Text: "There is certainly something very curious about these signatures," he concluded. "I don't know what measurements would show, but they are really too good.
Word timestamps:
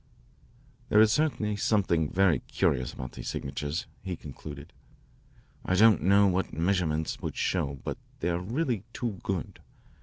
"There 0.89 0.99
is 0.99 1.11
certainly 1.11 1.55
something 1.55 2.09
very 2.09 2.39
curious 2.39 2.91
about 2.91 3.11
these 3.11 3.29
signatures," 3.29 3.85
he 4.01 4.15
concluded. 4.15 4.73
"I 5.63 5.75
don't 5.75 6.01
know 6.01 6.25
what 6.25 6.51
measurements 6.51 7.21
would 7.21 7.37
show, 7.37 7.77
but 7.83 7.99
they 8.19 8.29
are 8.29 8.39
really 8.39 8.83
too 8.93 9.19
good. 9.21 9.59